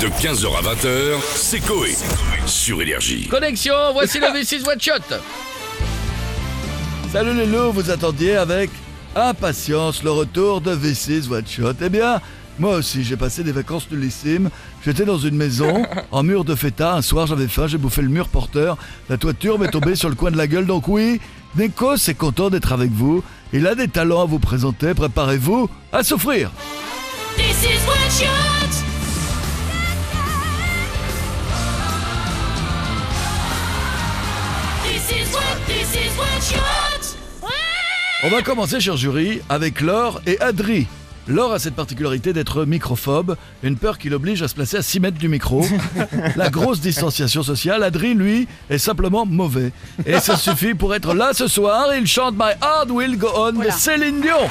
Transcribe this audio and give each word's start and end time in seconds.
De 0.00 0.06
15h 0.06 0.46
à 0.56 0.74
20h, 0.74 1.18
c'est 1.34 1.58
Coé. 1.58 1.96
Sur 2.46 2.80
Énergie. 2.80 3.26
Connexion, 3.26 3.74
voici 3.92 4.20
le 4.20 4.26
V6 4.26 4.64
One 4.68 4.80
Shot. 4.80 5.16
Salut 7.10 7.34
les 7.34 7.46
loups, 7.46 7.72
vous 7.72 7.90
attendiez 7.90 8.36
avec 8.36 8.70
impatience 9.16 10.04
le 10.04 10.12
retour 10.12 10.60
de 10.60 10.72
V6 10.76 11.28
One 11.32 11.44
Shot. 11.44 11.72
Eh 11.82 11.88
bien, 11.88 12.20
moi 12.60 12.76
aussi, 12.76 13.02
j'ai 13.02 13.16
passé 13.16 13.42
des 13.42 13.50
vacances 13.50 13.90
nullissimes. 13.90 14.50
J'étais 14.84 15.04
dans 15.04 15.18
une 15.18 15.34
maison, 15.34 15.84
en 16.12 16.22
mur 16.22 16.44
de 16.44 16.54
feta. 16.54 16.94
Un 16.94 17.02
soir, 17.02 17.26
j'avais 17.26 17.48
faim, 17.48 17.66
j'ai 17.66 17.78
bouffé 17.78 18.02
le 18.02 18.08
mur 18.08 18.28
porteur. 18.28 18.76
La 19.08 19.16
toiture 19.16 19.58
m'est 19.58 19.70
tombée 19.70 19.96
sur 19.96 20.08
le 20.08 20.14
coin 20.14 20.30
de 20.30 20.36
la 20.36 20.46
gueule. 20.46 20.66
Donc 20.66 20.86
oui, 20.86 21.20
Neko 21.56 21.94
est 21.96 22.14
content 22.16 22.50
d'être 22.50 22.72
avec 22.72 22.92
vous. 22.92 23.24
Il 23.52 23.66
a 23.66 23.74
des 23.74 23.88
talents 23.88 24.22
à 24.22 24.26
vous 24.26 24.38
présenter. 24.38 24.94
Préparez-vous 24.94 25.68
à 25.92 26.04
souffrir. 26.04 26.52
This 27.36 27.64
is 27.64 27.84
one 27.88 28.10
shot. 28.10 28.87
On 38.24 38.28
va 38.30 38.42
commencer, 38.42 38.80
cher 38.80 38.96
jury, 38.96 39.40
avec 39.48 39.80
Laure 39.80 40.20
et 40.26 40.40
Adri. 40.40 40.86
Laure 41.28 41.52
a 41.52 41.58
cette 41.58 41.74
particularité 41.74 42.32
d'être 42.32 42.64
microphobe, 42.64 43.36
une 43.62 43.76
peur 43.76 43.98
qui 43.98 44.08
l'oblige 44.08 44.42
à 44.42 44.48
se 44.48 44.54
placer 44.54 44.78
à 44.78 44.82
6 44.82 45.00
mètres 45.00 45.18
du 45.18 45.28
micro. 45.28 45.64
La 46.36 46.50
grosse 46.50 46.80
distanciation 46.80 47.42
sociale, 47.42 47.82
Adri, 47.82 48.14
lui, 48.14 48.48
est 48.70 48.78
simplement 48.78 49.24
mauvais. 49.24 49.72
Et 50.04 50.18
ça 50.20 50.36
suffit 50.36 50.74
pour 50.74 50.94
être 50.94 51.14
là 51.14 51.32
ce 51.32 51.46
soir. 51.46 51.94
Il 51.94 52.06
chante 52.06 52.34
My 52.34 52.52
Heart 52.62 52.90
Will 52.90 53.18
Go 53.18 53.28
On 53.36 53.52
de 53.52 53.70
Céline 53.70 54.20
Dion. 54.20 54.50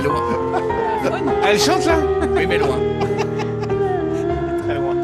Est 0.00 0.08
loin. 0.08 0.22
Elle 1.44 1.58
chante 1.58 1.86
là? 1.86 1.96
Oui, 2.34 2.46
mais 2.46 2.58
loin. 2.58 2.78
Très 4.64 4.74
loin. 4.74 4.94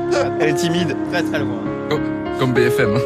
Elle 0.40 0.48
est 0.50 0.54
timide, 0.54 0.96
très 1.10 1.22
très 1.22 1.38
loin. 1.38 1.60
Oh, 1.90 1.98
comme 2.38 2.52
BFM. 2.52 2.98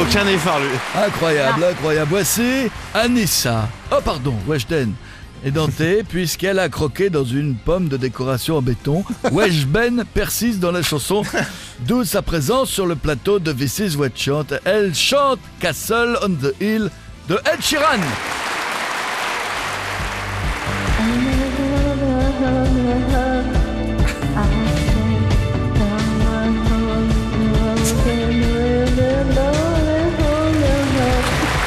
Aucun 0.00 0.26
effort 0.26 0.60
lui. 0.60 1.02
Incroyable, 1.06 1.64
incroyable. 1.64 2.10
Voici 2.10 2.70
Anissa. 2.92 3.68
Oh, 3.90 4.00
pardon, 4.04 4.34
Weshden. 4.46 4.92
Édentée, 5.44 6.02
puisqu'elle 6.04 6.58
a 6.58 6.70
croqué 6.70 7.10
dans 7.10 7.24
une 7.24 7.54
pomme 7.54 7.88
de 7.88 7.98
décoration 7.98 8.56
en 8.56 8.62
béton. 8.62 9.04
Weshben 9.30 10.04
persiste 10.14 10.58
dans 10.58 10.72
la 10.72 10.82
chanson, 10.82 11.22
d'où 11.80 12.04
sa 12.04 12.22
présence 12.22 12.70
sur 12.70 12.86
le 12.86 12.96
plateau 12.96 13.38
de 13.38 13.52
V6 13.52 13.96
What 13.96 14.08
Chant. 14.16 14.46
Elle 14.64 14.94
chante 14.94 15.40
Castle 15.60 16.16
on 16.22 16.30
the 16.30 16.54
Hill 16.62 16.90
de 17.28 17.34
Ed 17.34 17.60
Sheeran. 17.60 18.00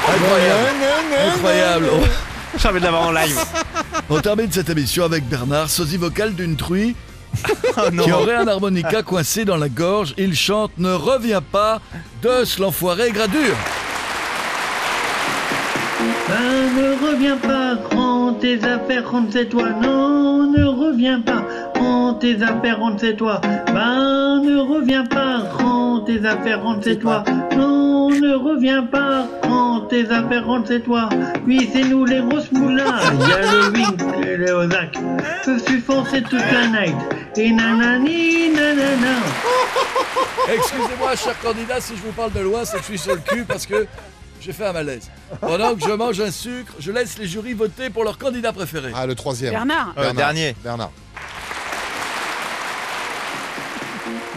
Incroyable, 0.09 1.89
incroyable. 1.91 2.26
On- 2.57 2.59
J'ai 2.61 2.69
envie 2.69 2.79
de 2.79 2.85
l'avoir 2.85 3.03
en 3.07 3.11
live. 3.11 3.37
On 4.09 4.19
termine 4.19 4.51
cette 4.51 4.69
émission 4.69 5.03
avec 5.03 5.27
Bernard, 5.27 5.69
sosie 5.69 5.97
vocal 5.97 6.33
d'une 6.33 6.55
truie 6.55 6.95
Oh 7.77 7.81
qui 8.03 8.11
aurait 8.11 8.35
un 8.35 8.47
harmonica 8.47 9.03
coincé 9.03 9.45
dans 9.45 9.57
la 9.57 9.69
gorge. 9.69 10.13
Il 10.17 10.35
chante 10.35 10.71
Ne 10.77 10.93
reviens 10.93 11.41
pas 11.41 11.79
de 12.23 12.43
ce 12.45 12.61
l'enfoiré 12.61 13.11
gradure. 13.11 13.55
Ben, 16.27 16.35
ne 16.75 17.07
reviens 17.11 17.37
pas, 17.37 17.75
rends 17.95 18.33
tes 18.33 18.57
affaires, 18.63 19.09
rentre 19.09 19.29
c'est 19.33 19.49
toi. 19.49 19.69
Non, 19.81 20.51
ne 20.51 20.63
reviens 20.65 21.21
pas, 21.21 21.43
rends 21.87 22.13
tes 22.15 22.41
affaires, 22.43 22.79
rentre 22.79 22.99
c'est 23.01 23.15
toi. 23.15 23.39
Ben, 23.67 24.41
ne 24.43 24.57
reviens 24.59 25.05
pas, 25.05 25.39
rends 25.57 26.01
tes 26.01 26.25
affaires, 26.25 26.61
rentre 26.63 26.81
c'est 26.83 26.97
toi. 26.99 27.23
Non, 27.55 28.09
ne 28.09 28.33
reviens 28.35 28.83
pas, 28.83 29.25
rends 29.43 29.81
tes 29.81 30.09
affaires, 30.09 30.45
rentre 30.45 30.67
c'est 30.67 30.81
toi. 30.81 31.09
Oui, 31.45 31.69
c'est 31.73 31.83
nous 31.83 32.05
les 32.05 32.19
grosses 32.21 32.51
moulins. 32.51 32.99
Il 33.21 33.29
y 33.29 33.33
a 33.33 33.51
le 33.51 33.69
Wink 33.71 34.01
et 34.25 34.37
le 34.37 34.51
Ozak. 34.53 34.97
Je 35.45 35.57
suis 35.59 35.79
foncé 35.79 36.21
toute 36.21 36.39
la 36.51 36.67
night. 36.67 36.95
Et 37.37 37.51
nanani, 37.51 38.49
nanana. 38.49 39.17
Excusez-moi, 40.53 41.15
cher 41.15 41.39
candidat, 41.41 41.79
si 41.79 41.93
je 41.95 42.01
vous 42.01 42.11
parle 42.11 42.31
de 42.33 42.39
loin, 42.39 42.63
c'est 42.65 42.77
que 42.77 42.83
je 42.83 42.87
suis 42.87 42.97
sur 42.97 43.15
le 43.15 43.21
cul 43.21 43.43
parce 43.43 43.65
que 43.65 43.85
j'ai 44.39 44.53
fait 44.53 44.65
un 44.65 44.73
malaise. 44.73 45.09
Pendant 45.41 45.75
que 45.75 45.81
je 45.81 45.91
mange 45.91 46.19
un 46.21 46.31
sucre, 46.31 46.73
je 46.79 46.91
laisse 46.91 47.17
les 47.17 47.27
jurys 47.27 47.53
voter 47.53 47.89
pour 47.89 48.03
leur 48.03 48.17
candidat 48.17 48.53
préféré. 48.53 48.91
Ah, 48.95 49.05
le 49.05 49.13
troisième. 49.15 49.51
Bernard 49.51 49.93
Euh, 49.97 50.13
dernier. 50.13 50.55
Bernard. 50.63 50.91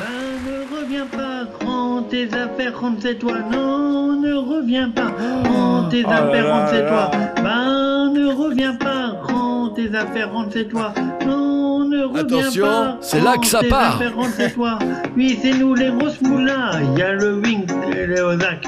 Ben, 0.01 0.51
ne 0.51 0.81
reviens 0.81 1.07
pas, 1.07 1.67
rends 1.67 2.03
tes 2.03 2.27
affaires, 2.33 2.81
rentre 2.81 3.03
c'est 3.03 3.17
toi. 3.19 3.35
Non, 3.53 4.19
ne 4.21 4.33
reviens 4.35 4.89
pas, 4.89 5.09
rends 5.47 5.89
tes 5.91 6.05
Oh 6.07 6.11
affaires, 6.11 6.45
là 6.45 6.55
rentre 6.55 6.71
c'est 6.71 6.83
là. 6.83 6.89
toi. 6.89 7.11
Ben, 7.43 8.13
ne 8.15 8.27
reviens 8.33 8.75
pas, 8.77 9.09
rends 9.23 9.69
tes 9.71 9.95
affaires, 9.95 10.33
rentre 10.33 10.51
c'est 10.55 10.69
toi. 10.69 10.95
Non, 11.27 11.85
ne 11.85 12.05
reviens 12.05 12.21
Attention, 12.39 12.67
pas. 12.67 12.99
c'est 13.03 13.21
là 13.21 13.37
que 13.37 13.47
ça 13.47 13.61
part. 13.69 13.97
affaires, 13.97 14.15
rentre 14.17 14.31
c'est 14.37 14.55
toi. 14.55 14.79
Oui, 15.17 15.39
c'est 15.43 15.53
nous 15.53 15.75
les 15.75 15.91
grosses 15.91 16.21
moulins. 16.23 16.71
Il 16.95 16.99
y 16.99 17.03
a 17.03 17.13
le 17.13 17.35
Wink 17.41 17.71
et 17.95 18.07
le 18.07 18.23
Ozak. 18.23 18.67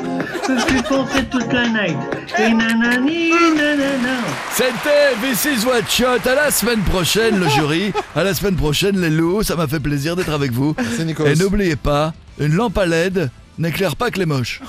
Je 0.48 0.58
suis 0.60 0.82
foncé 0.82 1.24
toute 1.30 1.50
la 1.52 1.66
night. 1.68 1.96
Et 2.38 2.52
nanani, 2.52 3.30
nanana. 3.56 4.18
C'était 4.54 5.14
V6 5.22 5.64
What 5.64 5.88
Shot. 5.88 6.28
À 6.28 6.34
la 6.34 6.50
semaine 6.50 6.80
prochaine, 6.82 7.40
le 7.40 7.48
jury. 7.48 7.92
À 8.14 8.22
la 8.22 8.34
semaine 8.34 8.56
prochaine, 8.56 9.00
les 9.00 9.08
loups. 9.08 9.42
Ça 9.42 9.56
m'a 9.56 9.66
fait 9.66 9.80
plaisir 9.80 10.14
d'être 10.14 10.32
avec 10.32 10.52
vous. 10.52 10.74
C'est 10.96 11.04
Nicolas. 11.04 11.32
Et 11.32 11.36
n'oubliez 11.36 11.76
pas, 11.76 12.12
une 12.38 12.54
lampe 12.54 12.76
à 12.76 12.86
LED 12.86 13.30
n'éclaire 13.58 13.96
pas 13.96 14.10
que 14.10 14.18
les 14.18 14.26
moches. 14.26 14.60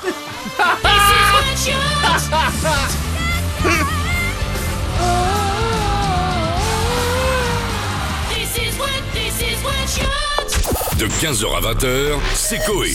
De 10.98 11.08
15h 11.08 11.58
à 11.58 11.74
20h, 11.74 12.20
c'est 12.34 12.64
Coé. 12.66 12.94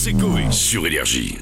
Sur 0.51 0.87
Énergie. 0.87 1.37